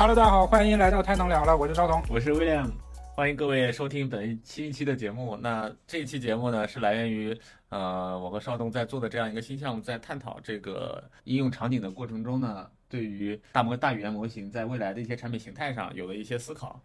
[0.00, 2.70] Hello，大家好，欢迎来到太能聊了，我是赵彤，我是 William，
[3.14, 5.36] 欢迎各位收听本新一期的节目。
[5.36, 7.38] 那这一期节目呢，是来源于
[7.68, 16.80] 呃我和邵东在做的这样一个新项目，在探讨这个应用场景的过程中呢，对于大模大语言模型在未来的一些产品形态上有了一些思考。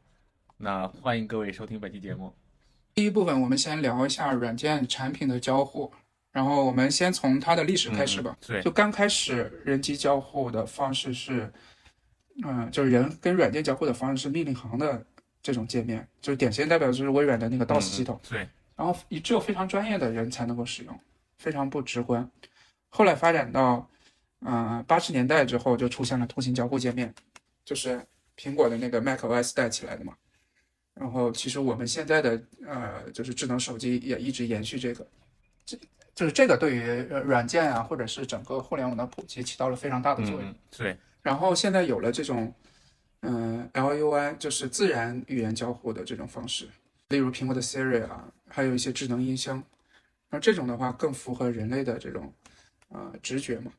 [0.58, 2.36] 那欢迎各位收听本期节目。
[2.94, 5.90] 第一部分我们先聊一下软件产品的交互，
[6.34, 8.36] 然后我们先从它的历史开始吧。
[8.46, 11.50] 对，就刚开始人机交互的方式是。
[12.44, 15.06] 嗯，就是人跟软件交互的方式是命令行的
[15.42, 18.20] 这种界面，就是典型代表就是微软的那个 DOS 系统。
[18.30, 18.48] 对。
[18.76, 18.94] 然后
[19.24, 21.00] 只有非常专业的人才能够使用，
[21.38, 22.30] 非常不直观。
[22.90, 23.90] 后来发展到，
[24.42, 27.14] 嗯，八十年代之后就出现了图形交互界面，
[27.64, 28.06] 就是
[28.38, 30.14] 苹果的那个 macOS 带起来的嘛。
[30.94, 35.08] 然后其实我们现在的呃，就是智能手机也一直延续这个，
[35.66, 35.78] 这
[36.14, 36.82] 就是这个对于
[37.24, 40.56] 软件啊，或者是整个互联网的普及起到了非常大的作用。
[40.78, 40.98] 对。
[41.26, 42.54] 然后现在有了这种，
[43.22, 46.70] 嗯，LUI 就是自然语言交互的这种方式，
[47.10, 49.64] 例如苹果的 Siri 啊，还有一些智能音箱，
[50.30, 52.32] 那这种的话更符合人类的这种，
[52.90, 53.72] 呃，直觉嘛。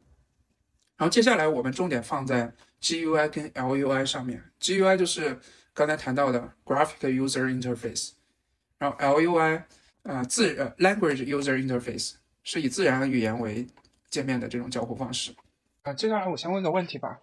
[0.97, 5.39] 然后接下来我们重点放在 GUI 跟 LUI 上面，GUI 就是
[5.73, 8.15] 刚才谈到的 Graphic User Interface，
[8.77, 9.63] 然后 LUI
[10.03, 13.69] 啊自呃 Language User Interface 是以自然语言为
[14.11, 15.33] 界面的这种交互方式。
[15.83, 17.21] 啊，接下来我先问个问题吧。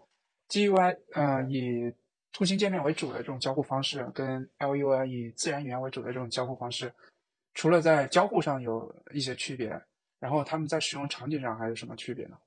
[0.53, 1.91] GUI 呃以
[2.31, 6.93] 图形界面为主的这种交互方式，跟 LUI 以自然语言为主的这种交互方式，
[7.55, 9.81] 除了在交互上有一些区别，
[10.19, 12.37] 然后他们在使用场景上还有什么区别呢？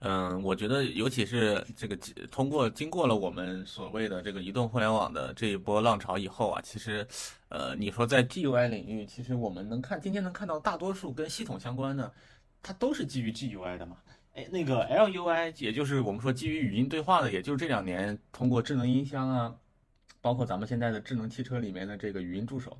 [0.00, 1.96] 嗯，我觉得尤其是这个
[2.30, 7.06] 通过经过了我们所谓的这个移动互联网的这一波浪潮以后啊，其实
[7.48, 12.12] 呃你说在 GUI 领域，其实我们能看今天能看到大多数跟系统相关的，
[12.62, 13.96] 它都是基于 GUI 的嘛。
[14.34, 19.54] 哎，那个 LUI，也就是我们说基于语音对话的，也就是这两年通过智能音箱啊，
[20.20, 22.76] 包括咱们现在的智能汽车里面的这个语音助手，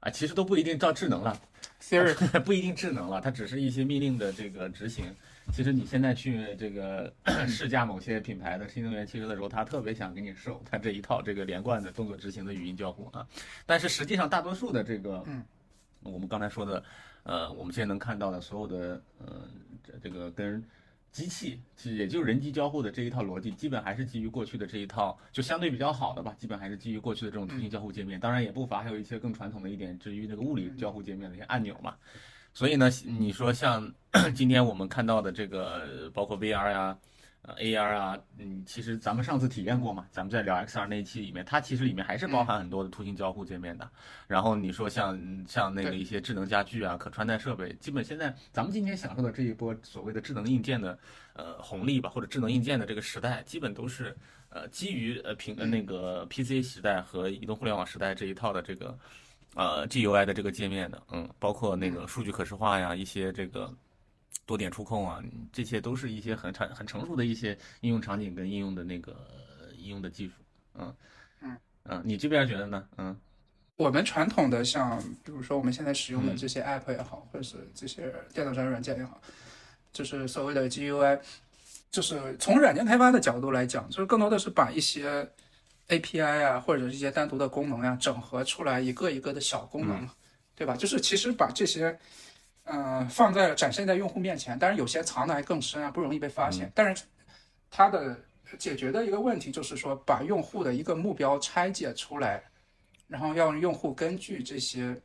[0.00, 1.38] 啊，其实都不一定叫智能了
[1.80, 5.04] ，Siri 不一定智能了，它只是一些命令的这个执行。
[5.52, 7.12] 其实你现在去这个
[7.46, 13.26] 试驾某些品牌的新能源汽车的时候，它特别想给你售它这一套这个连贯的动作执行的语音交互啊。
[13.66, 15.44] 但是实际上，大多数的这个，嗯，
[16.02, 16.82] 我们刚才说的，
[17.24, 19.46] 呃，我们现在能看到的所有的，呃，
[19.86, 20.64] 这这个跟
[21.14, 28.18] 机器其实也就是人机交互的这一套逻辑，基本还是基于过去的这一套，就相对比较好的吧，基本还是基于过去的这种图形交互界面。
[28.18, 31.94] 当然也不乏还有一些更传统的一点，至于那个物理交互界面的一些按钮嘛。
[32.52, 33.94] 所以呢，你说像
[34.34, 36.98] 今天我们看到的这个，包括 VR 呀。
[37.46, 43.86] 呃，AR 啊，嗯，其实咱们上次体验过嘛，咱们在聊 XR 那一期里面，它其实里面还是包含很多的图形交互界面的。
[44.26, 50.98] 然后你说像像那个一些智能家居啊，可穿戴设备，基本现在咱们今天享受的这一波所谓的智能硬件的
[51.34, 54.16] 呃红利吧，或者智能硬件的这个时代，基本都是
[54.48, 58.98] 呃基于呃平那个 PC 时代和移动互联网时代这一套的这个
[59.54, 63.70] 呃 GUI 的这个界面的，嗯，包括那个数据可视化呀，一些这个。
[64.46, 65.22] 多点触控啊，
[65.52, 69.16] 这些都是一些很成很成熟的一些应用场景跟应用的那个
[69.78, 70.32] 应用的技术，
[70.74, 70.94] 嗯
[71.40, 72.86] 嗯嗯，你这边觉得呢？
[72.98, 73.16] 嗯，
[73.76, 79.18] 我们传统的像比如说我们现在使用的这些 app 也好，或者是这些电脑上软件也好，
[79.92, 81.18] 就是所谓的 GUI，
[81.90, 85.26] 就是从软件开发的角度来讲，就是更多的是把一些
[85.88, 90.06] API 啊或者一些单独的功能呀整合出来一个一个的小功能，
[90.54, 90.76] 对吧？
[90.76, 91.98] 就是其实把这些。
[92.64, 96.70] 嗯，放在展现在用户面前，当然有些藏的还更深啊，不容易被发现。
[96.74, 97.04] 但是
[97.70, 98.18] 它的
[98.58, 102.42] 解决的一个问题就是说，把用户的一个目标拆解出来，
[103.06, 104.96] 然后要用户根据这些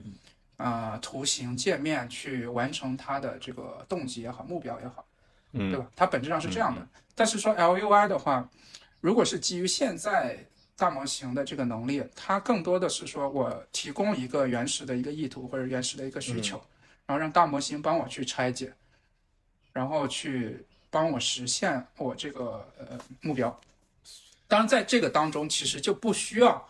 [0.55, 5.05] 呃图形界面去完成它的这个动机也好，目标也好，
[5.51, 5.85] 嗯对吧？
[5.97, 6.87] 它本质上是这样的。
[7.13, 8.49] 但是说 LUI 的话，
[9.01, 10.37] 如果是基于现在
[10.77, 16.61] 大模型的这个能力，它更多的是说我提供一个原始的一个意图或者原始的一个需求。
[17.09, 18.71] 然后让大模型帮我去拆解，
[19.73, 23.59] 然后去帮我实现我这个呃目标。
[24.47, 26.63] 当然，在这个当中，其实就不需要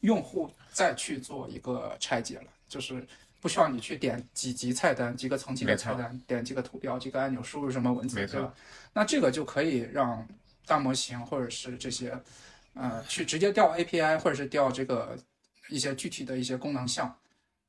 [0.00, 3.06] 用户再去做一个拆解了，就是
[3.38, 8.54] 不需要你去点几级菜单、几个层级的菜单，点几个图标、几个按钮，输入什么文字，对吧？
[8.94, 10.26] 那这个就可以让
[10.64, 12.18] 大模型或者是这些
[12.72, 15.14] 呃去直接调 API，或者是调这个
[15.68, 17.14] 一些具体的一些功能项。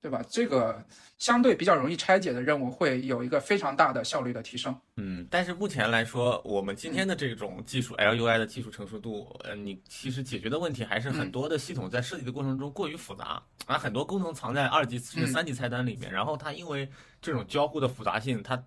[0.03, 0.21] 对吧？
[0.29, 0.85] 这个
[1.17, 4.77] 相对比较容易拆解的任务会有一个非常大的效率的提升。
[4.97, 16.89] 嗯，但是目前来说，我们今天的这种技术 LUI 的技术成熟度，呃，你其实解决的问题还是很多的系统在设计的过程中过于复杂，啊，很多功能藏在二级甚至三级菜单里面，然后它因为
[17.21, 18.61] 这种交互的复杂性，它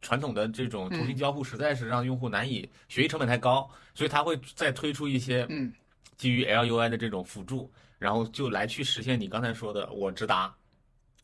[0.00, 5.70] 传统的这种图形交互实在是让用户难以学习成本太高，所以它会再推出一些嗯。
[6.16, 10.52] 基于 LUI 的这种辅助，然后就来去实现你刚才说的我直达，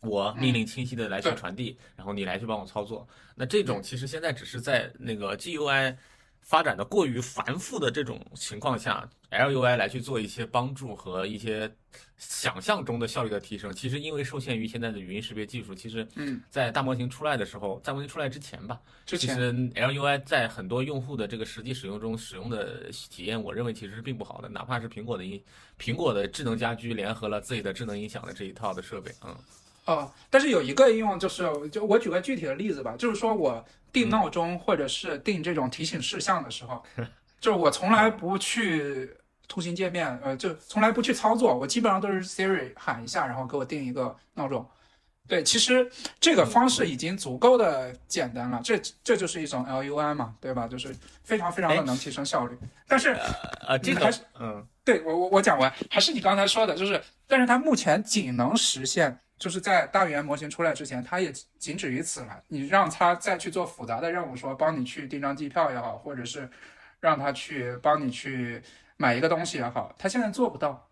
[0.05, 3.07] 我命令清晰的来去传递，然后你来去帮我操作。
[3.35, 5.97] 那这种其实现在只是在那个 GUI
[6.41, 11.75] 发展的过于繁复的这种情况下，LUI 来去做一些帮助和一些
[12.19, 13.73] 想象中的效率的提升。
[13.73, 24.49] 其实因为受限于现在的语音识别技术，其实嗯，在大模型出来的时候，大模型出来之前吧，之前其实 LUI 在很多用户的这个实际使用中使用的体验，我认为其实是并不好的。
[24.51, 25.43] 哪怕是苹果的音，
[25.81, 29.35] 苹果的智能家居联合了自己的智能音响的这一套的设备，嗯
[29.87, 36.83] 哦，但是有一个应用就是，就我举个具体的例子吧，就是说我定闹钟或者是定这种提醒事项的时候，
[37.41, 39.11] 就是我从来不去
[39.47, 44.67] 图形界面，呃，就从来不去操作，我基本上都是 Siri 喊一下，然后给我定一个闹钟。
[45.27, 45.91] 对，其实
[46.21, 50.69] 这个方式已经足够的简单了，这这就是一种 LUI 嘛，对吧？
[50.69, 52.55] 就是非常非常的能提升效率。
[52.87, 53.17] 但是
[53.67, 62.43] 呃，这个还是嗯对我我我讲完，还是你刚才说的，就是，但是它目前仅能实现，就是在大语言模型出来之前，它也仅止于此了。
[62.49, 66.49] 你让它再去做复杂的任务，说帮你去订张机票也好，或者是
[66.99, 68.63] 让它去帮你去
[68.97, 70.89] 买一个东西也好，它现在做不到，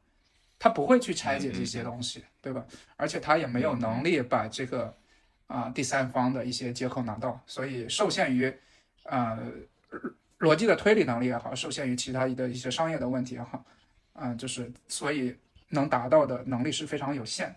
[0.59, 2.63] 它不会去拆解这些东西，对吧？
[2.99, 4.95] 而且它也没有能力把这个
[5.47, 8.55] 啊、第三方的一些接口拿到，所以受限于
[9.05, 9.39] 呃
[10.41, 13.65] 逻辑的推理能力也好，受限于其他的一些商业的问题也好。
[14.13, 15.35] 啊、就是所以
[15.69, 17.57] 能达到的能力是非常有限的。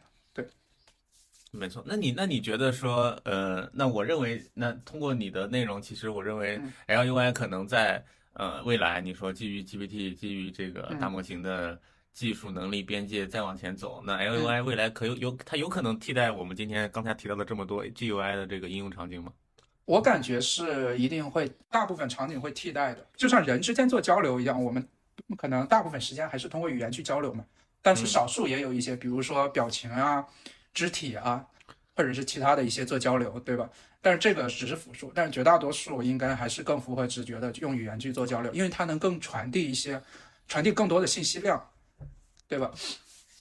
[1.56, 1.84] 没错。
[1.86, 6.74] 那你那你觉得说，呃，那我认为，那通过你的内容，其实我认为嗯。
[6.88, 8.04] LUI 可能在
[8.34, 11.00] 呃未来，你说基于 GPT，基于这个嗯。
[11.00, 11.80] 大模型的
[12.14, 19.34] 技术能力边界再往前走，那 LUI 未来可有有它有可能替代我们今天刚才提到的这么多 GUI 的这个应用场景吗？
[19.86, 24.88] 我感觉是一定会，大部分场景会替代的，就像人之间做交流一样，我们
[25.38, 27.46] 可能大部分时间还是通过语言去交流嘛，
[27.82, 28.08] 但是嗯。
[28.08, 30.26] 少数也有一些，比如说表情啊、
[30.76, 31.44] 肢体啊，
[31.96, 33.68] 或者是其他的一些做交流，对吧？
[34.02, 40.00] 但是这个只是辅助，但是绝大多数应该还是更符合直觉的，用语言去做交流，因为它能更传递一些，
[40.48, 41.72] 传递更多的信息量，
[42.48, 42.72] 对吧？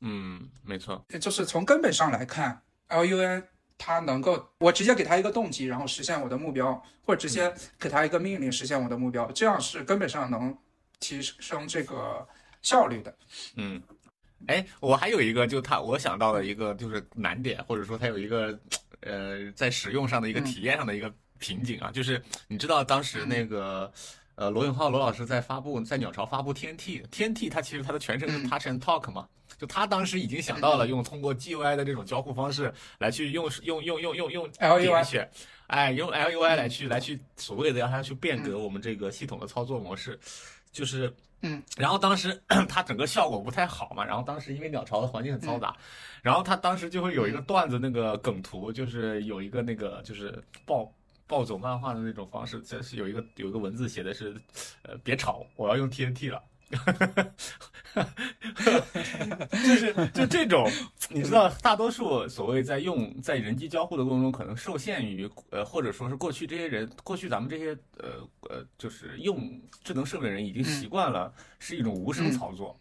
[0.01, 1.05] 嗯，没错。
[1.21, 3.45] 就是从根本上来看，LUN
[3.77, 10.57] 它能够，我直接给它一个动机，然后实现我的目标，或者直接给它一个命令实现我的目标，这样是根本上能
[11.01, 12.27] 提升这个
[12.63, 13.15] 效率的。
[13.57, 13.83] 嗯，
[14.47, 18.59] 哎，我还有一个，就他我想到的一个就是难点，或者说它有一个
[19.01, 23.93] 呃在使用上的一个体验上的一个瓶颈啊，就是你知道当时那个。
[24.37, 35.31] 呃，罗永浩罗老师在发布在鸟巢发布天 T，天 T 它其实它的全称是 Touch and Talk 嘛，就他当时已经想到了用通过 GUI 的这种交互方式来去用用用用用用 LUI 点选，
[35.69, 40.19] 哎，用 LUI 来去来去所谓的让它去变革我们这个系统的操作模式，
[40.75, 41.11] 就是
[41.43, 42.39] 嗯，然后当时
[42.69, 45.75] 它整个效果不太好嘛，然后当时因为鸟巢的环境很嘈杂，
[46.21, 50.93] 然后他当时就会有一个段子那个梗图，就是有一个那个就是暴
[51.27, 54.35] 暴走漫画的那种方式，就是有一个有一个文字写的是，
[54.83, 56.43] 呃，别吵，我要用 TNT 了。
[59.51, 60.69] 就是就这种，
[61.11, 72.79] 你知道，大多数所谓在用在人机交互的过程中，可能受限于呃，或者说是过去这些人，过去咱们这些呃呃，就是用智能设备的人已经习惯了是一种无声操作。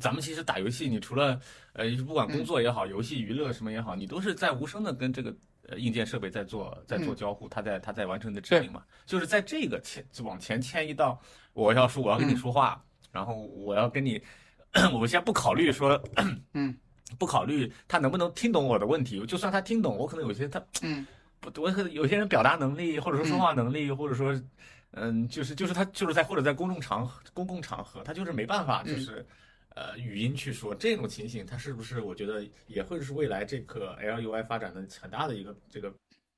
[0.00, 1.38] 咱们其实打游戏，你除了
[1.74, 5.36] 呃不管工作也好，游戏娱乐什么也好，你都是在无声的跟这个
[5.68, 11.20] 呃硬件设备在做在做交互，它在它在完成你的指令嘛，就是在这个牵往前迁移到
[11.52, 12.82] 我要说我要跟你说话，
[13.12, 14.20] 然后我要跟你，
[14.92, 16.02] 我们先不考虑说，
[16.54, 16.76] 嗯，
[17.18, 21.06] 不考虑他能不能听懂我的问题，就算他听懂，我可能有些他嗯。
[21.40, 24.34] 不，我可能有些人表达能力或者说说话能力，或者说
[24.92, 29.24] 嗯，就是就是他就是在或者在公众场合公共场合，他就是没办法就是。
[29.74, 35.90] 呃，语音去说这种情形，它是不是我觉得也会是未来这个 LUI 发展的很大的一个这个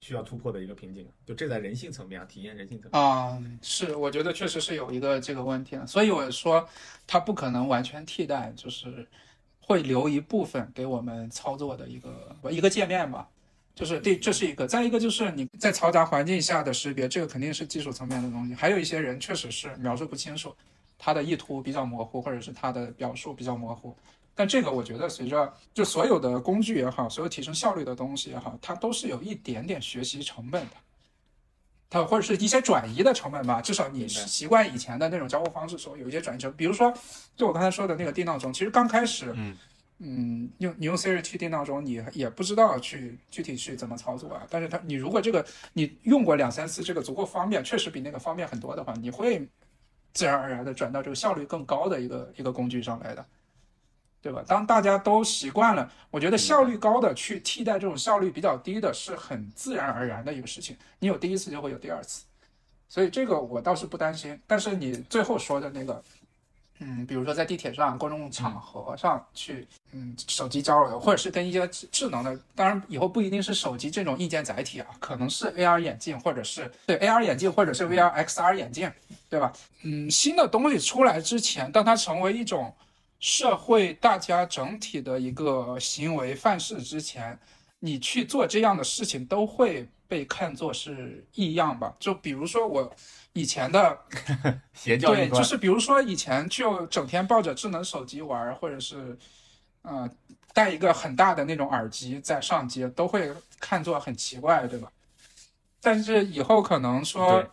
[0.04, 1.08] 需要突破的一个瓶颈？
[1.24, 3.02] 就这在人性层面啊，体验人性层面。
[3.02, 6.68] 啊、是，我觉得确实是有一个这个问题的，所以我说
[7.06, 9.08] 它不可能完全替代，就是
[9.60, 13.26] 会留一部分给我们操作的一个一个界面吧。
[13.74, 18.52] 就是第这是一个，再一个就是你在嘈杂环境下的识别，这个肯定是技术层面的东西。
[18.52, 20.54] 还有一些人确实是描述不清楚，
[20.98, 23.96] 他的意图比较模糊，或者是他的表述比较模糊。
[24.34, 30.72] 但这个我觉得随着就所有的工具也好，所有提升效率的东西也好，它都是有一点点学习成本的。
[31.88, 36.56] 它或者是一些转移的成本吧，至少你习惯以前的那种交互方式的时候，有一些转移成本。
[36.56, 36.92] 比如说，
[37.36, 39.56] 就我刚才说的那个定闹钟，其实刚开始，嗯
[39.98, 44.44] 嗯，用你用 Siri 去定闹钟，你也不知道去具体去怎么操作啊。
[44.50, 49.46] 但是它，你如果这个你用过两三次，这个足够方便，确实比那个方便很多的话，你会
[50.12, 53.24] 自然而然的转到这个效率更高的一个一个工具上来的，
[54.24, 54.42] 对吧？
[54.48, 60.74] 当大家都习惯了，我觉得效率高的去替代这种效率比较低的，是很自然而然的一个事情。
[60.98, 62.24] 你有第一次就会有第二次，
[62.88, 64.40] 所以这个我倒是不担心。
[64.46, 66.02] 但是你最后说的那个。
[66.80, 78.90] 嗯，比如说在地铁上、公众场合上去，嗯，手机交流，或者是跟一些智能的，当然以后不一定是手机这种硬件载体啊，可能是 AR 眼镜，或者是对 AR 眼镜，或者是 VR、XR 眼镜，
[79.30, 79.52] 对吧？
[79.84, 82.74] 嗯，新的东西出来之前，当它成为一种
[83.24, 87.38] 社会大家整体的一个行为范式之前，
[87.78, 91.94] 你去做这样的事情都会被看作是异样吧？
[91.98, 92.94] 就比如说我。
[93.36, 93.98] 以前的
[94.74, 99.18] 邪教对，就是比如说以前就整天抱着智能手机玩，或者是，
[99.82, 100.08] 呃，
[100.52, 104.88] 戴一个很大的那种耳机在上街，都会看作很奇怪，对吧？
[105.80, 107.44] 但是以后可能说，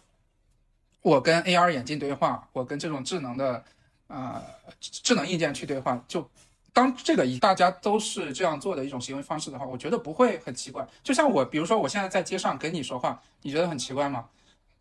[1.01, 3.65] 我跟 AR 眼镜对话，我跟这种智能的，
[4.11, 4.43] 呃，
[4.79, 6.29] 智能硬件去对话，就
[6.73, 10.85] 当这个以大家都是这样做的一种行为方式的话，我觉得不会很奇怪。
[11.01, 14.25] 就像我，比如说我现在在街上跟你说话，你觉得很奇怪吗？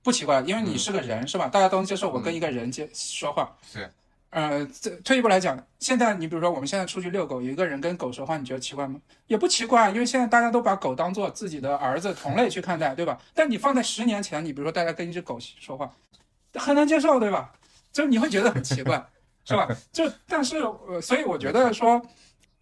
[0.03, 1.47] 不奇怪，因为你是个人，是吧？
[1.47, 3.55] 大家都能接受我跟一个人接说话。
[3.71, 3.89] 是，
[4.31, 9.01] 呃，这退一步来讲，现在你比如说我们现在出去遛狗，有一个人跟狗说话，你觉得奇怪吗？
[9.27, 13.21] 也不奇怪，因为现在大家都把狗当做自己的儿子、同类去看待，对吧？
[13.35, 15.95] 但你放在十年前，你比如说大家跟一只狗说话，
[16.55, 17.53] 很难接受，对吧？
[17.93, 19.05] 就你会觉得很奇怪，
[19.45, 19.69] 是吧？
[19.93, 22.01] 就但是，呃，所以我觉得说。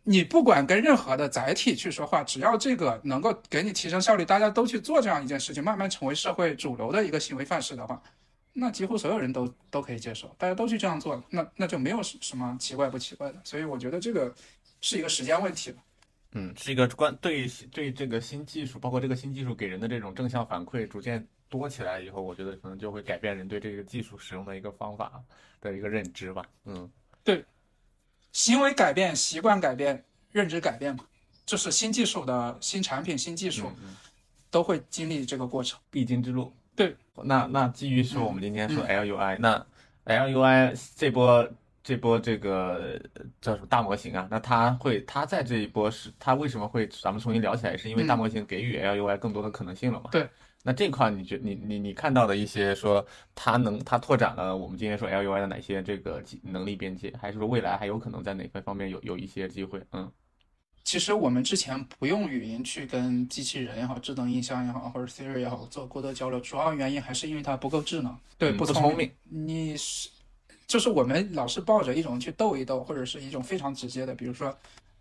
[0.05, 8.03] 你不管跟任何的载体去说话，只要这个能够给你提升效率，大家都去做这样一件事情，慢慢成为社会主流的一个行为范式的话，
[8.55, 13.39] 那几乎所有人都都可以接受，大家都去这样做，那那就没有什么奇怪不奇怪的。
[13.45, 14.35] 所以我觉得这个
[14.81, 15.83] 是一个时间问题吧。
[16.33, 25.23] 嗯，是一个关对对这个新技术，包括这个新技术给人的这种正向反馈逐渐多起来以后，我觉得可能就会改变人对这个技术使用的一个方法
[25.61, 26.43] 的一个认知吧。
[26.65, 26.91] 嗯，
[27.25, 27.45] 对。
[28.31, 31.05] 行为改变、习惯改变、认知改变嘛，
[31.47, 33.73] 就是新技术的新产品、新技术
[34.51, 36.53] 都会经历这个过程，必经之路。
[36.77, 39.67] 对，那那基于说我们今天说 LUI，那
[40.05, 41.49] LUI 这波
[41.83, 43.01] 这波这个
[43.41, 44.29] 叫什么大模型啊？
[44.31, 47.77] 那它会它在这一波是它为什么会咱们重新聊起来？
[47.77, 50.11] 是因为大模型给予 LUI 更多的可能性了嘛？
[50.13, 50.29] 对。
[50.65, 59.81] 那这块你觉你你你看到的一些说它能它拓展了我们今天说 LUI 的哪些这个能力边界，还是说未来还有可能在哪块方面有有一些机会？
[59.93, 60.11] 嗯，
[60.85, 69.11] 其实我们之前不用语音去跟机器人也好、智能音箱也好或者 Siri 也好做过多交流，主要原因还是因为它不够智能，对，不聪明。
[69.23, 70.11] 你是
[70.67, 74.55] 就是我们老是抱着一种去逗一逗，或者是一种非常直接的，比如说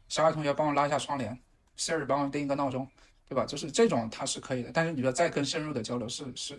[0.07, 1.37] 小爱同学帮我拉一下窗帘
[1.77, 2.87] ，Siri 帮我定一个闹钟。
[3.29, 3.45] 对吧？
[3.45, 6.57] 就是这种它是可以的，但是你说再更深入的交流是是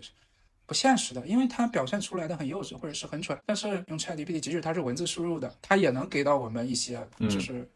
[0.65, 3.35] 不现实的，因为它表现出来的很幼稚或者是很蠢。
[3.47, 7.67] 但是用 ChatGPT，即使它是文字输入的，它也能给到我们一些就是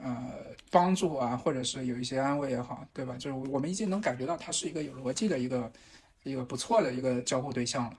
[0.00, 0.32] 呃
[0.70, 3.16] 帮助啊，或者是有一些安慰也好，对吧？
[3.18, 5.70] 就是我们已经能感觉到它是一个有逻辑的一个
[6.22, 7.98] 一个不错的一个交互对象了。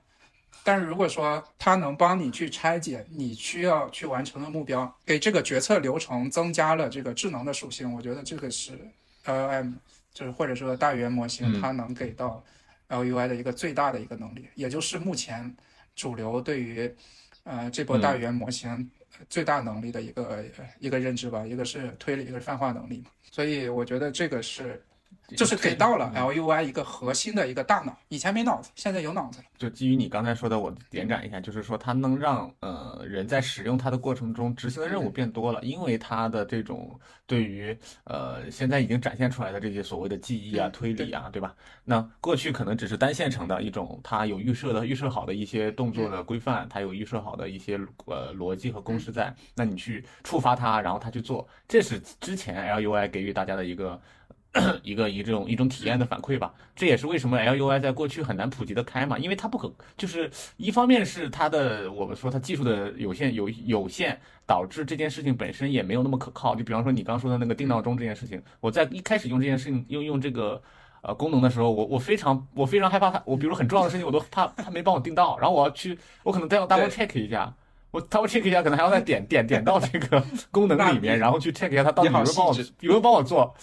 [0.63, 8.71] 但是如果说它能帮你去拆解你需要去完成的目标，给这个决策流程增加了这个智能的属性，我觉得这个是
[9.25, 9.73] LLM。
[10.19, 12.43] 就是或者说大语言模型，它能给到
[12.89, 15.55] LUI 的一个最大的一个能力，也就是目前
[15.95, 16.93] 主流对于
[17.43, 18.91] 呃这波大语言模型
[19.29, 20.43] 最大能力的一个
[20.79, 23.05] 一个认知吧，一个是推理，一个是泛化能力嘛。
[23.31, 24.83] 所以我觉得这个是。
[25.35, 29.45] 就是给到了 LUI 一个核心的一个大脑，以前没脑子，现在有脑子了。
[29.57, 41.53] 就基于你刚才说的，我延展一下，就是说它能让呃人在使用它的过程中执行的任务变多了，因为它的这种对于呃现在已经展现出来的这些所谓的记忆啊、推理啊，对吧？
[41.83, 53.99] 那过去可能只是单线程的一种，它有预设的、预设好的一些动作的规范，它有预设好的一些呃逻辑和公式在，那你去触发它，然后它去做，这是之前 LUI 给予大家的一个。
[54.81, 66.55] 一个一这种一种体验的反馈吧，这也是为什么 LUI 在过去很难普及的开嘛，因为它不可，就是一方面是它的我们说它技术的有限有有限，导致这件事情本身也没有那么可靠。
[66.55, 70.59] 就比方说你刚说的那个定闹钟这件事情，我在一开始用这件事情用用这个
[71.03, 77.53] 呃功能的时候，我我非常我非常害怕它，我比如很重要的事情我都怕它没帮我定到，然后我要去我可能再用 double check 一下，
[77.91, 83.55] 我 double check 一下可能还要再点点点到这个功能里面，然后去 check 一下它到底有没有帮我有没有帮我做。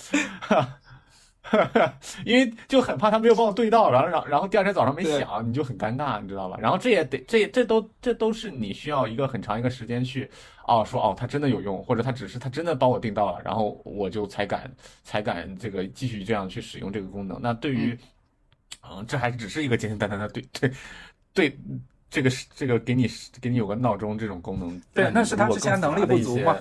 [2.24, 6.58] 因为就很怕他没有帮我对到，然后然然后第二天早上没响，你就很尴尬，你知道吧？
[6.60, 10.28] 然后这也得这这都这都是你需要一个很长一个时间去
[10.66, 14.68] 哦说哦他真的有用，或者他只是他真的帮我定到了，然后我就才敢
[15.04, 17.38] 才敢这个继续这样去使用这个功能。
[17.40, 17.96] 那对于
[18.82, 20.72] 嗯这还只是一个简简单单的对对
[21.32, 21.58] 对
[22.08, 23.08] 这个是这个给你
[23.40, 26.56] 给你有个闹钟这种功能，对，那是他之前能力不足嘛。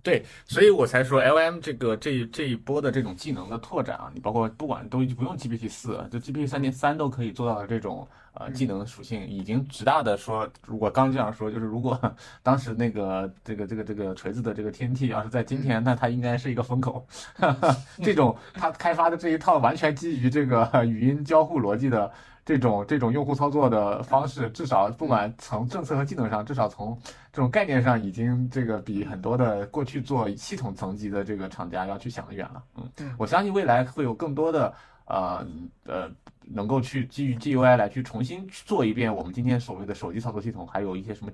[0.00, 12.00] 对，所以我才说 L M 这个这这一波的这种技能的拓展啊，你包括不管都不用 G P T 四，就 G P T 三点三都可以做到的这种呃技能属性，已经极大的说，如果刚这样说，就是如果
[12.44, 17.04] 当时那个这个这个这个锤子的这个 N T 要是在今天，那它应该是一个风口。
[18.00, 22.10] 这种它开发的这一套完全基于这个语音交互逻辑的。
[22.48, 26.98] 这种这种用户操作的方式，至少不管从政策和技能上，至少从
[27.30, 32.62] 这种概念上，已经这个比很多的过去做系统层级的这个厂家要去想的远了。
[32.76, 34.72] 嗯，我相信未来会有更多的
[35.04, 35.46] 呃
[35.84, 41.30] 呃，能够去基于 GUI 来去重新做一遍我们今天所谓的手机操作系统，还有一些什么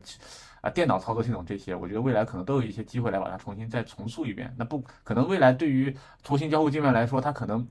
[0.62, 4.52] 啊电脑操作系统这些，我觉得未来可能都有一些机会来把它重新再重塑一遍。
[4.58, 7.64] 那不可能未来对于图形交互界面来说，它可能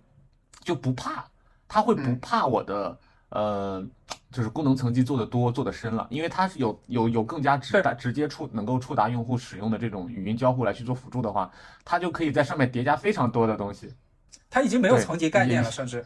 [0.62, 1.26] 就不怕，
[1.68, 2.98] 它会不怕我的。
[3.34, 3.84] 呃，
[4.32, 11.52] 就是功能层级做的多，做的深了，因为它是有有有更加直达直接触能够触达用户使用的这种语音交互来去做辅助的话，
[11.84, 13.92] 它就可以在上面叠加非常多的东西。
[14.52, 16.06] 它已经没有层级概念了，甚至，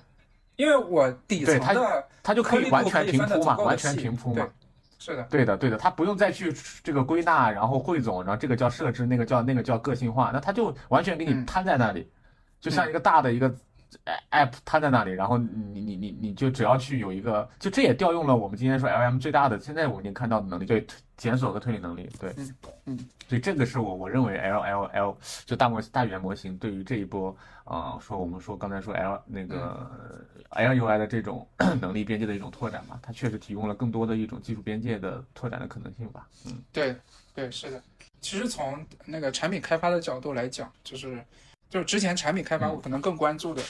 [0.56, 4.48] 因为我底层的它就可以完全平铺嘛，完全平铺嘛。
[4.98, 12.10] 是的，对的，对的，它不用再去这个归纳，然后汇总，然后这个叫设置，那个叫那个叫个性化，那它就完全给你摊在那里，
[12.62, 13.54] 就像一个大的一个。
[14.32, 29.90] App 它在那里，然后你你你你就只要去有一个，就这也调用了我们今天说 LM 最大的，现在我已经看到的能力，对检索和推理能力，对，嗯嗯，所以这个是我我认为 L L L 就大模大语言模型对于这一波啊，说我们说刚才说 L 那个
[30.50, 31.48] L U I 的这种
[31.82, 36.96] 能力边界的一种拓展嘛，它确实提供了更多的一种技术边界的拓展的可能性吧，嗯，对
[37.34, 37.82] 对是的，
[38.22, 41.24] 其实从那个产品开发的角度来讲，就是。
[41.70, 43.62] 就是之前产品开发，我可能更关注的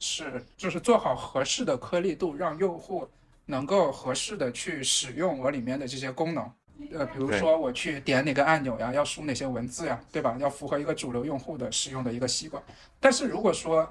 [0.00, 3.08] 是，就是做好合适的颗粒度，让用户
[3.44, 6.50] 能够合适的去使用我里面的这些功能。
[6.92, 10.36] 呃，比如说我去点哪个按钮呀，要输哪些文字呀，对吧？
[10.38, 12.62] 要符合一个主流用户的使用的一个习惯。
[13.00, 13.88] 但是如果说，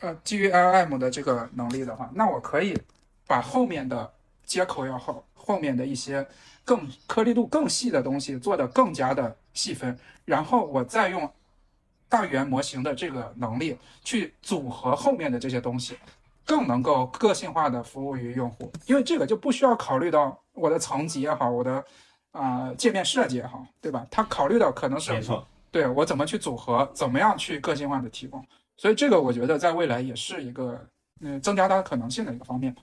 [0.00, 2.78] 呃，基于 LM 的这个能力的话，那我可以
[3.26, 4.12] 把后面的
[4.44, 6.24] 接口要好，后面的一些
[6.64, 11.28] 更颗粒度更细的东西做得更加的细分，然后我再用。
[12.12, 15.96] 大语言模型的这个能力去组合后面的这些东西，
[16.44, 21.82] 更能够个性化的服务于用户，因为这个就不需要考虑到我的层级也好，我的
[22.32, 24.06] 啊界面设计也好，对吧？
[24.10, 28.44] 它考虑到可能是没错，对我怎么去组合，怎么样去个性化的提供，
[28.76, 30.86] 所以这个我觉得在未来也是一个
[31.20, 32.76] 嗯增加它可能性的一个方面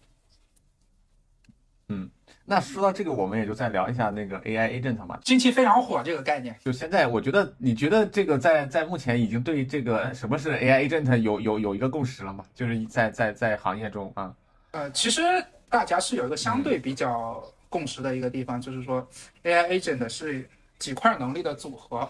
[1.90, 2.10] 嗯。
[2.50, 5.20] 那说到这个，我们也就再聊一下那个 AI agent 嘛。
[5.22, 6.56] 近期非常火这个概念。
[6.66, 12.44] 就现在，我觉得你觉得这个在在目前已经对这个什么是 AI agent 有有有一个共识了吗？
[12.56, 14.34] 就是在在在行业中啊。
[14.72, 15.22] 呃，其实
[15.70, 19.08] 大家是有一个相对比较共识的一个地方，就是说
[19.44, 22.10] AI agent 是几块能力的组合，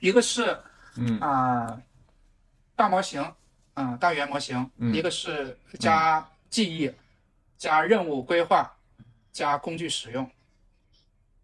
[0.00, 0.56] 一个是
[0.96, 1.78] 嗯啊
[2.74, 3.22] 大模型，
[3.74, 6.90] 嗯大语言模型，一个是加记忆
[7.58, 8.73] 加任务规划。
[9.34, 10.30] 加工具使用，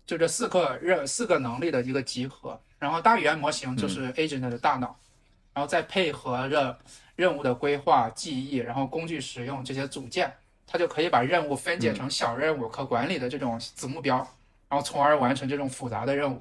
[0.06, 2.58] 就这四个任四个能力的一个集合。
[2.78, 4.96] 然后大语言模型就是 agent 的大脑，
[5.52, 6.78] 然后再配合着
[7.16, 10.32] 任务的规划、记忆，然后工具使用这些组件，
[10.66, 14.16] 它就可以把任务分解成小任务、可管理的这种子目标，
[14.68, 16.40] 然后从而完成这种复杂的任务。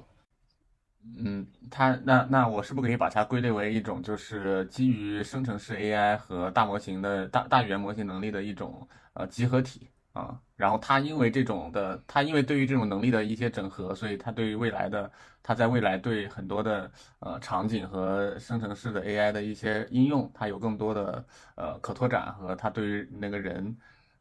[1.18, 9.88] 嗯，它那那我是不是可以把它归类为一种就是基于生成式 AI 和大模型的大大语言模型能力的一种呃集合体？
[10.12, 23.76] 啊，然后它因为这种的，它因为对于这种能力的一些整合，所以它对于未来的，它在未来对很多的呃场景和生成式的 AI 的一些应用，它有更多的呃可拓展和它对于那个人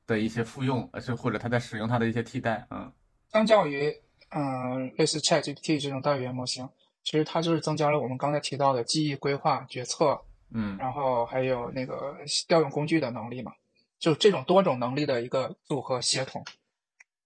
[0.06, 2.92] 的一些复用，而且或者它在使用它的一些替代，嗯，
[3.32, 3.92] 相较于
[4.30, 6.70] 嗯类似 ChatGPT 这种大语言模型，
[7.04, 10.22] 其实它就是增加了我们刚才提到的记忆、规划、决策，
[10.54, 12.16] 嗯，然后还有那个
[12.48, 13.52] 调用工具的能力嘛。
[14.00, 16.44] 就这种多种能力的一个组合协同，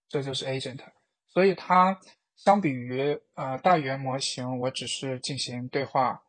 [0.09, 0.79] 这就是 agent。
[1.29, 1.99] 所以它
[2.35, 6.21] 相比于呃大语言模型，我只是进行对话，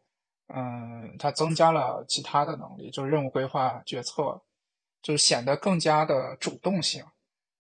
[0.49, 4.41] 嗯，它增加了其他的能力，就是任务规划、决策，
[5.03, 7.05] 就是显得更加的主动性，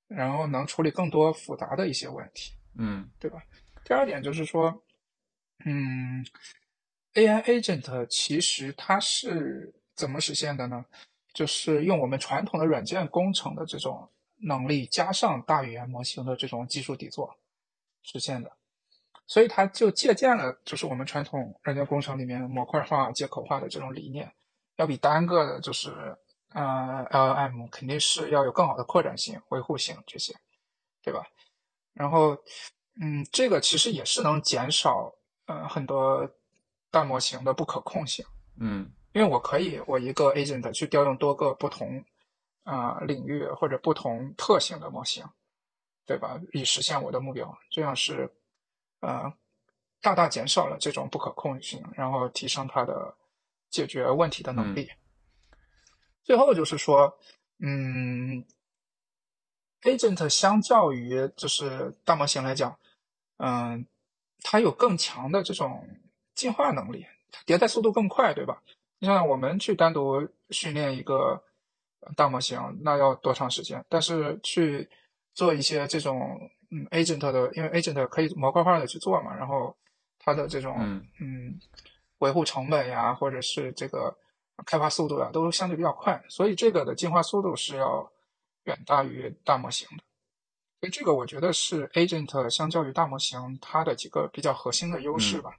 [0.06, 3.42] 然后能处理更多复杂的一些问题，嗯，对吧？
[3.84, 4.82] 第二点就是说，
[5.64, 6.24] 嗯
[7.14, 10.84] ，AI agent 其实它是怎么实现的呢？
[11.34, 17.36] 就是用我们传统的软件工程的这种能力，加上大语言模型的这种技术底座
[18.02, 18.50] 实现的，
[19.26, 24.32] 所以它就借鉴了，就是我们传统软件工程里面模块化、接口化的这种理念，
[24.76, 26.16] 要比单个的，就是
[26.54, 30.34] 呃 LLM 肯定是要有更好的扩展性、维护性这些。
[31.06, 31.22] 对吧？
[31.92, 32.34] 然后，
[32.98, 36.26] 嗯，这个其实也是能减少呃很多
[36.90, 38.24] 大模型的不可控性。
[38.58, 42.04] 嗯，因为我可以我一个 agent 去调用多个不同
[42.64, 45.24] 啊、呃领域或者不同特性的模型，
[46.04, 46.40] 对吧？
[46.52, 48.28] 以实现我的目标，这样是
[49.00, 49.32] 呃
[50.00, 53.14] 大大减少了这种不可控性，然后提升它的
[53.70, 54.90] 解决问题的能力。
[56.24, 57.16] 最后就是说，
[57.60, 58.44] 嗯
[59.82, 62.76] ，agent 相较于就是大模型来讲，
[63.36, 63.86] 嗯、
[64.42, 65.88] 它有更强的这种
[66.34, 68.60] 进化能力，它迭代速度更快，对吧？
[69.04, 71.38] 你像我们去单独训练一个
[72.00, 73.84] 呃大模型，那要多长时间？
[73.86, 74.88] 但是去
[75.34, 76.40] 做一些这种
[76.70, 79.76] 嗯 agent 的，因为 agent 可以模块化的去做嘛，然后
[80.18, 81.60] 它的这种嗯嗯
[82.20, 84.16] 维护成本呀，或者是这个
[84.64, 88.10] 开发速度呀，都相对比较快，所以这个的进化速度是要
[88.62, 90.04] 远大于大模型的。
[90.80, 95.54] 所以这个我觉得是 agent 相较于大模型它的几个比较核心的优势吧。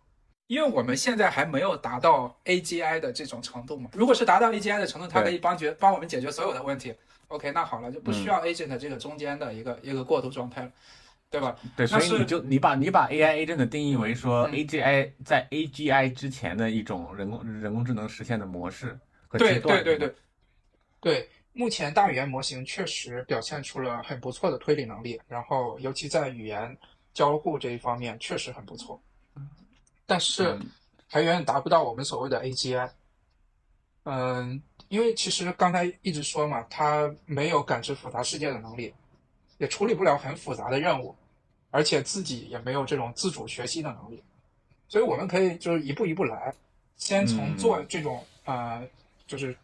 [0.48, 3.90] 因为我们现在还没有达到 AGI 的这种程度嘛。
[3.94, 6.94] 如果是达到 AGI 的程度，它可以帮解帮我们解决所有的问题。
[7.30, 10.72] OK，那好了，就不需要 agent 这个中间的一个、一个过渡状态了，
[11.32, 11.56] 对吧？
[11.76, 19.84] 对，所以是你就你把你把 AI agent 定义为说嗯 AGI 在 AGI 之前的一种人工人工智能实现的模式和对阶段。
[19.84, 20.16] 对对对，
[21.02, 26.78] 对，目前大语言模型确实表现出了很不错的推理能力，然后尤其在语言
[27.12, 29.02] 交互这一方面确实很不错，
[30.06, 30.70] 但是嗯
[31.08, 32.90] 还远远达不到我们所谓的 AGI。
[34.04, 38.94] 嗯，因为其实刚才一直说嘛，它没有感知复杂世界的能力，
[39.58, 41.16] 也处理不了很复杂的任务，
[41.72, 44.22] 而且自己也没有这种自主学习的能力，
[44.88, 46.54] 所以我们可以就是一步一步来，
[46.98, 48.88] 先从嗯做这种、呃，
[49.26, 49.58] 就是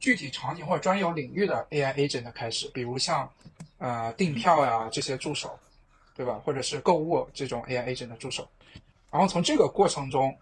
[0.00, 3.30] 具体场景或者专有领域的 AI agent 开始，比如像
[3.78, 5.56] 呃订票呀这些助手，
[6.16, 6.40] 对吧？
[6.44, 8.48] 或者是购物这种 AI agent 的助手，
[9.10, 10.38] 然后从这个过程中，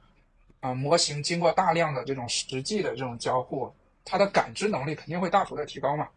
[0.61, 3.72] 啊、模型经过大量的这种实际的这种交互，
[4.04, 6.09] 它的感知能力肯定会大幅的提高嘛。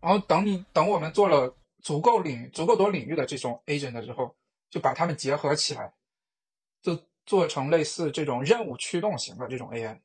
[0.00, 4.34] 然后等你等我们做了足够领足够多领域的这种 agent 之后，
[4.70, 5.92] 就把它们结合起来，
[6.82, 10.00] 就做成类似这种任务驱动型的这种 AI。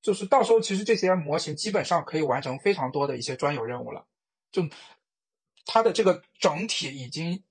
[0.00, 4.04] 就是到时候其实这些模型基本上可以完成非常多的一些专有任务了，
[4.50, 4.68] 就
[5.64, 7.44] 它的这个整体已经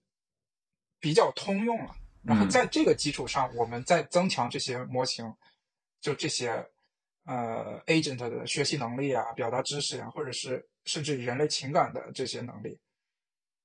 [0.99, 1.95] 比较通用了。
[2.23, 5.33] 然后嗯在这个基础上，我们再增强这些模型，
[5.99, 6.65] 就这些
[7.25, 12.79] 呃 agent 的学习能力啊、表达知识啊，或者是甚至人类情感的这些能力，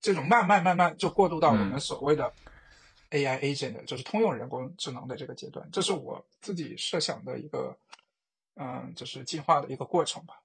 [0.01, 2.33] 这种慢慢慢慢就过渡到我们嗯所谓的
[3.11, 5.69] AI agent，、就是通用人工智能的这个阶段。
[5.71, 7.79] 这是我自己设想的一个，
[8.57, 10.41] 嗯、就是进化的一个过程吧。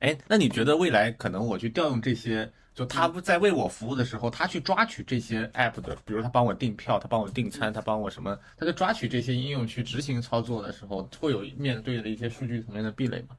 [0.00, 3.12] 哎，那你觉得未来可能我去调用这些，就他嗯。
[3.12, 7.50] 不在为我服务的时候，他去抓取这些 app 的，比如他帮我订票，他帮我订嗯。
[7.50, 13.36] 餐，他帮我什么，他在抓取这些应用去执行操作的时候，会有面对的一些数据层面的壁垒嘛？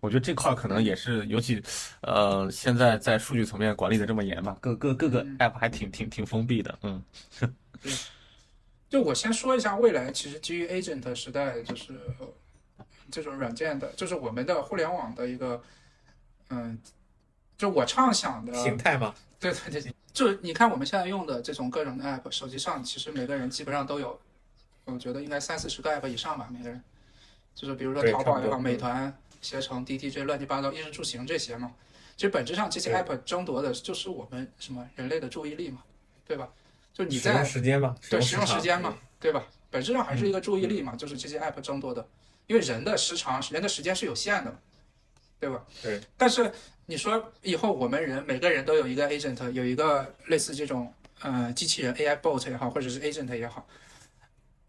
[0.00, 1.62] 我觉得这块儿可能也是，尤其，
[2.02, 5.38] 呃，现在在数据层面管理的这么严嘛，各各各个嗯。
[5.38, 7.02] app 还挺挺挺封闭的，嗯。
[8.90, 15.60] 就我先说一下，未来其实基于 agent 时代，就是呃这种软件的，就是我们的互联网的一个，
[16.50, 16.78] 嗯，
[17.64, 24.20] 就我畅想的形态嘛，对对对，就是你看我们现在用的这种各种的 app，手机上其实每个人基本上都有，
[24.84, 26.78] 我觉得应该三四十个 app 以上吧，每个人，
[27.54, 31.72] 就是比如说淘宝也好，美团、携程、滴滴这乱七八糟衣食住行这些嘛，
[32.16, 35.82] 其实本质上这些 app 争夺的就是我们什么人类的注意力嘛，
[36.26, 36.46] 对吧？
[36.92, 39.42] 就你在时间嘛，对使用时间嘛，对吧？
[39.70, 42.06] 本质上还是一个注意力嘛，就是这些 app 争夺的，
[42.46, 44.58] 因为人的时长、人的时间是有限的嘛，
[45.40, 45.64] 对吧？
[45.82, 45.98] 对。
[46.18, 46.52] 但是
[46.86, 50.92] 你说以后我们人每个人都有一个 agent，有一个类似这种
[51.22, 53.66] 呃机器人 AI bot 也好，或者是 agent 也好，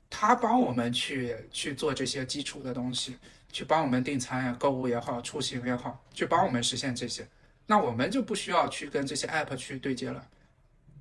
[0.10, 3.18] 它帮我们去去做这些基础的东西，
[3.52, 7.28] 去帮我们订餐呀、购物也好、出行也好，去帮我们实现这些，
[7.66, 10.26] 那我们就不需要去跟这些 app 去对接了。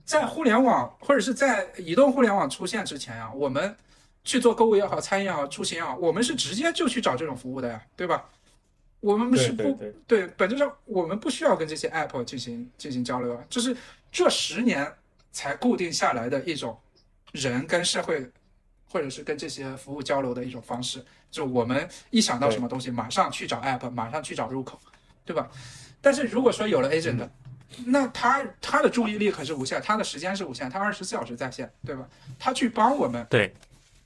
[0.04, 3.76] 在互联网或者是在移动互联网出现之前呀、我们
[4.24, 8.28] 去做购物也好、餐饮也好、出行也好，我们是直接就去找这种服务的呀，对吧？
[9.04, 10.26] 我们是不对。
[10.36, 13.76] 本质上我们不需要跟这些 app 进行进行交流啊，这是
[14.10, 14.90] 这十年
[15.30, 16.78] 才固定下来的一种
[17.32, 18.26] 人跟社会
[18.90, 24.80] 或者是跟这些服务交流的一种方式，就我们一想到什么东西，马上去找 app，马上去找入口，
[25.24, 25.50] 对吧？
[26.00, 27.28] 但是如果说有了 agent，、
[27.84, 32.08] 那他他的注意力可是无限，他的时间是无限，他二十四小时在线，对吧？
[32.38, 33.52] 他去帮我们，对，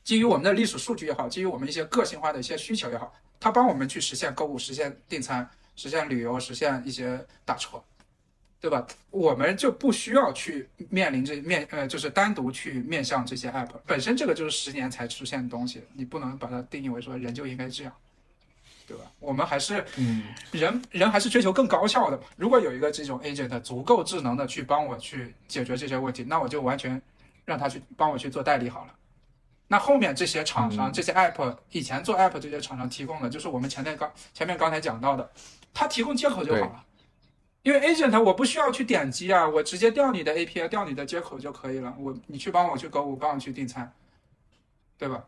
[0.03, 7.81] 基于我们的历史数据也好，基于我们一些个性化的一些需求也好，他帮我们去实现购物、实现订餐、实现旅游、实现一些打车，
[8.61, 8.87] 对吧？
[9.11, 17.93] 我们就不需要去面临这面呃，就是单独去面向这些 app 本身，这个就是十年才出现的东西，你不能把它定义为说人就应该这样，
[18.87, 19.05] 对吧？
[19.21, 22.25] 我们还是嗯，人人还是追求更高效的嘛。
[22.37, 27.01] 如果有一个这种 agent 足够智能的去帮我去解决这些问题，那我就完全
[27.45, 28.95] 让他去帮我去做代理好了。
[29.69, 35.31] 那后面这些厂商、嗯这些 app 以前做 app 这些厂商提供的，就是我们前面刚前面刚才讲到的，
[35.73, 36.85] 他提供接口就好了。
[37.63, 41.95] 因为 agent 我不需要去点击啊，我直接调你的 API，调你的接口就可以了。
[41.99, 43.93] 我你去帮我去购物，帮我去订餐，
[44.97, 45.23] 对吧？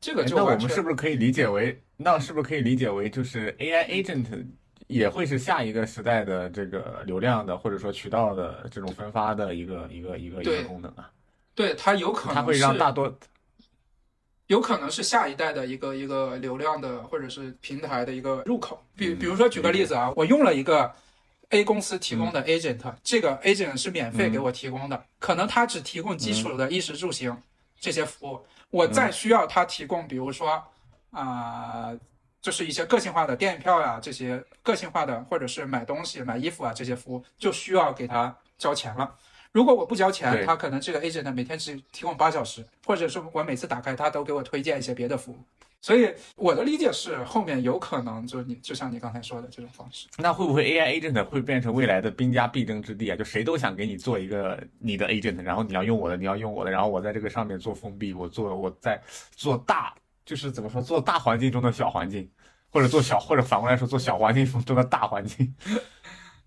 [0.00, 4.46] 这个就那我们是不是可以理解为，那是不是可以理解为，就是 AI agent
[4.86, 11.10] 也会是下一个时代的这个流量的或者说渠道的这种分发的一个一个一个一个功能啊？
[11.54, 13.12] 对它有可能它会让是大多
[14.48, 18.82] 有可能是下一代的一个一个流量的或者是平台的一个入口。
[18.94, 20.92] 比比如说举个例子啊，我用了一个
[21.50, 27.36] A 公司提供的 agent，、这个 agent 是免费给我提供的，可能它只提供基础的衣食住行
[27.80, 30.62] 这些服务，我再需要它提供，比如说
[31.10, 31.96] 啊、
[32.42, 39.14] 就是一些个性化的电影票呀、这些个性化的或者是买东西、买衣服啊这些服务，就需要给他交钱了。
[39.54, 45.38] 如果我不交钱，他可能这个 agent 每天只提供八小时，或者是我每次打开他都给我推荐一些别的服务。
[45.80, 50.08] 所以我的理解是，后面有可能就你就像你刚才说的这种方式。
[50.18, 53.14] 那会不会 AI agent 会变成未来的兵家必争之地啊？
[53.14, 59.00] 就谁都想给你做一个你的 agent，然后你要用我的，你要用我的，然后我在这个上面做封闭，我做我在
[59.36, 59.94] 做大，
[60.26, 62.28] 就是怎么说，做大环境中的小环境，
[62.70, 65.54] 或者做小，或者反过来说，做小环境中的大环境。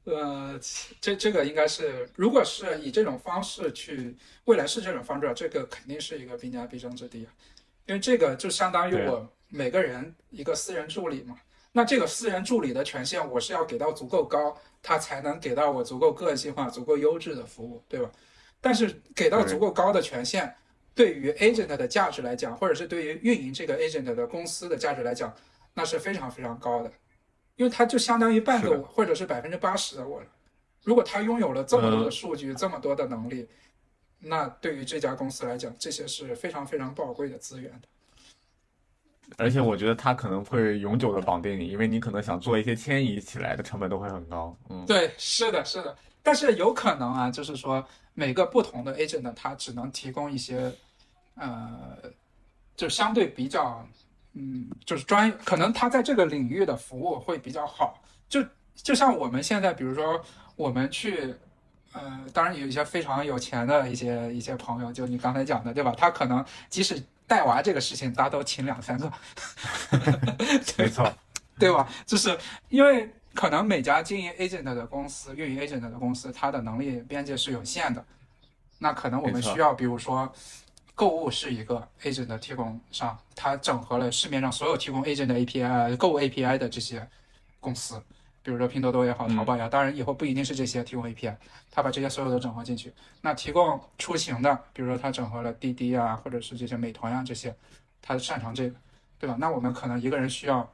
[0.08, 0.58] 呃，
[1.02, 4.15] 这这个应该是，如果是以这种方式去，
[4.46, 7.30] 未来是这种方式，这个肯定是一个兵家必争之地啊，
[7.88, 11.38] 因为这个就相当于我每个人一个私人助理嘛，
[11.74, 18.10] 那这个私人助理的权限我是要给到足够高，他才能给到我足够个性化、足够优质的服务，对吧？
[18.62, 20.50] 但是给到足够高的权限，
[20.96, 25.36] 对于 agent 的价值来讲，或者是对于运营这个 agent 的公司的价值来讲，
[25.74, 26.89] 那是非常非常高的。
[27.58, 30.28] 因为它就相当于半个我，或者是百分之八十的我了。
[30.84, 33.46] 如果他拥有了这么多的嗯数据，这么多的能力，
[34.20, 37.88] 那对于这家公司来讲，这些是非常非常宝贵的资源的。
[39.36, 44.56] 而且我觉得它可能会永久的绑定你，因为你可能想做一些迁移起来的成本都会很高。
[44.70, 45.93] 嗯，对，是的，是的。
[46.24, 50.72] 但是有可能啊，就是说每个不同的 agent 它只能提供一些，
[51.36, 51.98] 呃，
[52.78, 53.86] 就相对比较，
[54.38, 58.02] 嗯，就是专业，可能他在这个领域的服务会比较好。
[58.30, 58.43] 就
[58.76, 60.21] 就像我们现在，比如说
[60.56, 61.34] 我们去，
[61.93, 65.93] 呃，当然有一些非常有钱的一些一些朋友，就你刚才讲的，对吧？
[65.97, 69.12] 他可能即使带娃这个事情，他都请两三个，
[70.78, 71.12] 没错。
[71.60, 71.89] 对吧？
[72.06, 72.38] 就是
[72.69, 78.06] 因为可能每家经营 agent 的公司、运营 agent 的公司，它的能力边界是有限的。
[78.78, 80.32] 那可能我们需要，比如说，
[80.98, 87.08] 购物是一个 agent 的提供商，它整合了市面上所有提供 agent 的 API、购物 API 的这些
[87.60, 88.02] 公司，
[88.42, 91.36] 比如说拼多多也好、嗯淘宝呀，当然以后不一定是这些提供 API，
[91.70, 92.92] 它把这些所有都整合进去。
[93.22, 97.56] 那提供出行的，比如说它整合了滴滴啊，或者是这些美团呀这些，
[98.02, 98.76] 它擅长这个，
[99.20, 99.38] 对吧？
[99.40, 100.68] 那我们可能一个人需要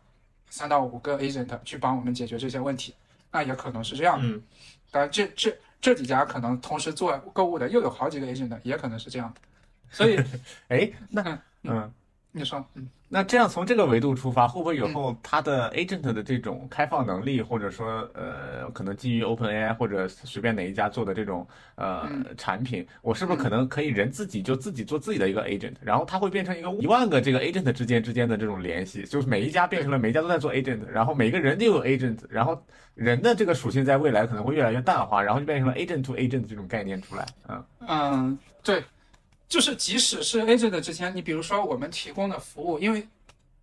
[0.50, 2.96] 三到五个 agent 去帮我们解决这些问题，
[3.30, 4.26] 那也可能是这样的。
[4.26, 4.42] 嗯，
[4.90, 9.42] 当然这这这几家可能同时做购物的又有好几个 agent，也可能是这样的。
[9.94, 10.20] 所以
[10.68, 11.94] 哎，那嗯嗯。
[12.36, 32.60] 你说，嗯，那这样从这个维度出发，会不会以后它的 agent 的这种开放能力，或者说呃，可能基于 OpenAI 或者随便哪一家做的这种呃产品，我是不是可能可以人自己就自己做自己的一个 agent，然后它会变成一个一万个这个 agent 之间之间的这种联系，就是每一家变成了每一家都在做 agent，然后每个人都有 agent，然后
[32.96, 37.64] 人的这个属性在未来可能会越来越淡化，然后就变成了 agent to agent 这种概念出来，嗯。
[37.88, 38.84] 嗯，对，
[39.54, 43.08] 就是即使是 agent 之前，你比如说我们提供的服务，因为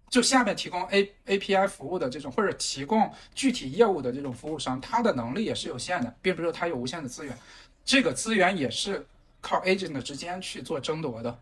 [0.09, 7.37] 就下面提供 A API 服务的这种，或者提供具体业务的这种服务商，他的能力也是有限的，并不是说它有无限的资源，
[7.85, 9.05] 这个资源也是
[9.41, 11.37] 靠 agent 之间去做争夺的，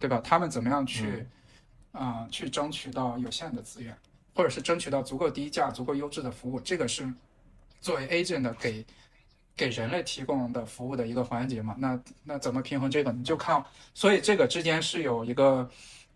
[0.00, 0.20] 对吧？
[0.24, 1.24] 他们怎么样去
[1.92, 3.96] 啊、去争取到有限的资源，
[4.34, 7.08] 或者是争取到足够低价、足够优质的服务，这个是
[7.80, 8.84] 作为 agent 给
[9.56, 11.74] 给人类提供的服务的一个环节嘛。
[11.78, 13.12] 那那怎么平衡这个？
[13.12, 15.68] 你就看，所以这个之间是有一个，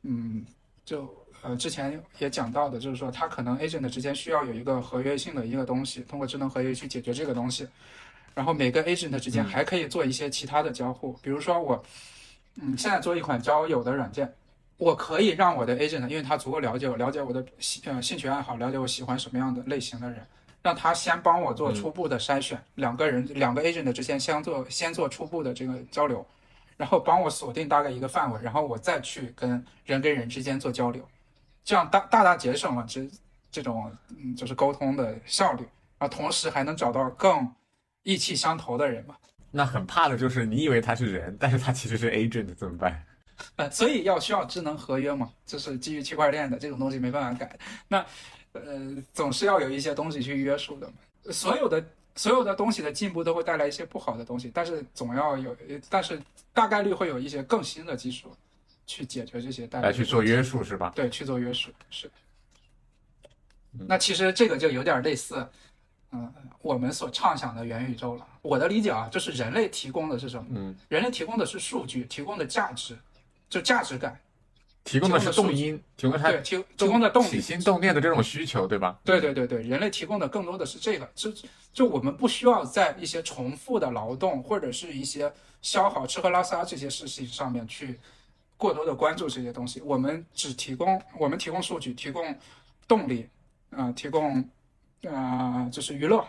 [0.02, 0.44] 嗯，
[0.84, 1.08] 就
[1.42, 7.66] 呃之前也讲到的，就是说它可能 agent 之间需要有一个合约性的一个东西，通过智能合约去解决这个东西。
[8.34, 11.82] 然后每个 agent 之间还可以做一些其他的交互，比如说我，
[12.56, 14.30] 嗯，现在做一款交友的软件，
[14.76, 20.20] 我可以让我的 agent，因为他足够了解我，了解我的兴呃兴趣爱好，了解我喜欢什么样的类型的人，
[20.66, 26.26] 让他先帮我做初步的筛选，两个人两个 agent 之间先做先做初步的这个交流，
[26.76, 31.08] 然后帮我锁定大概一个范围，然后我再去跟人跟人之间做交流，
[31.62, 33.08] 这样大大大节省了这
[33.48, 35.64] 这种嗯就是沟通的效率，
[35.98, 37.48] 啊，同时还能找到更
[38.02, 39.14] 意气相投的人嘛。
[39.52, 43.00] 那很怕的就是你以为他是人，但是他其实是 agent 怎么办？
[43.54, 47.56] 呃，所以要需要智能合约嘛，就是基于区块链的这种东西没办法改。
[47.86, 48.04] 那
[48.66, 50.94] 呃，总是要有一些东西去约束的嘛。
[51.30, 55.56] 所有的所有的东西的进步都会带来一些不好的东西，但是总要有，
[55.90, 56.20] 但是
[56.54, 58.34] 大概率会有一些更新的技术
[58.86, 60.92] 去解决这些带来去做约束是吧？
[60.94, 62.10] 对，去做约束是。
[63.72, 65.46] 那其实这个就有点类似，
[66.12, 68.26] 嗯，我们所畅想的元宇宙了。
[68.40, 70.48] 我的理解啊，就是人类提供的是什么？
[70.54, 72.96] 嗯，人类提供的是数据，提供的价值，
[73.50, 74.18] 就价值感。
[74.86, 78.96] 提供的是动因，提供它提提供的动起心动念的这种需求，对吧？
[79.04, 81.32] 对对对对，人类提供的更多的是这个，就
[81.72, 87.98] 就我们不需要在一些重复的劳动或者是一些消耗吃喝拉撒这些事情上面去
[88.56, 92.32] 过多的关注这些东西，我们只提供我们提供数据，提供
[92.86, 93.28] 动力，
[93.70, 94.48] 啊，提供
[95.10, 96.24] 啊就是娱乐，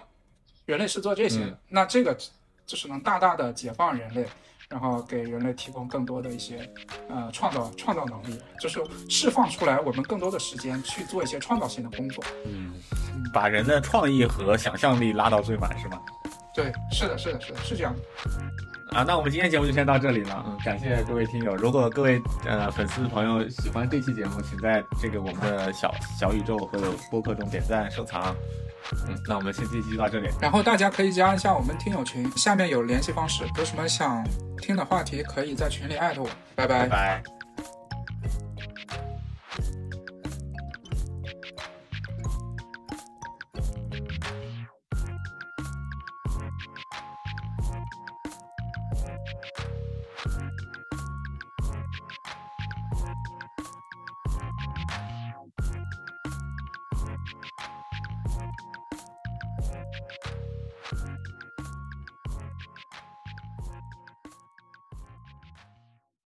[0.66, 2.18] 人类是做这些的，那这个
[2.66, 4.28] 就是能大大的解放人类。
[4.70, 6.70] 然后给人类提供更多的一些，
[7.10, 12.24] 呃，创造创造能力，就是释放出来我们更多的时间去做一些创造性的工作。
[12.46, 12.74] 嗯，
[13.34, 16.00] 把人的创意和想象力拉到最满，是吗？
[16.54, 18.02] 对，是的，是的，是的，是这样的。
[18.98, 20.44] 啊，那我们今天节目就先到这里了。
[20.48, 21.56] 嗯，感谢各位听友。
[21.56, 28.36] 如果各位呃粉丝朋友喜欢这期节目，请在这个我们的小小宇宙和播客中点赞收藏。
[29.08, 30.30] 嗯，那我们先这期就到这里。
[30.42, 33.44] 然后大家可以加一下我们听友群，下面有联系方式。
[33.58, 34.26] 有什么想
[34.68, 36.30] 听的话题，可以在群里艾特我。
[36.54, 37.24] 拜拜。